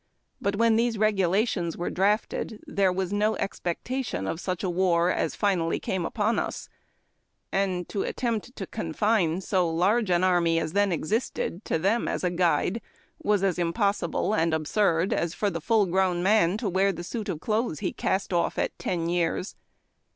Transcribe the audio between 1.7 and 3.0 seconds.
were drafted, there